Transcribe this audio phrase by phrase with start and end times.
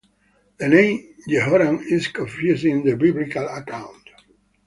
[0.57, 4.09] The name Jehoram is confusing in the biblical account.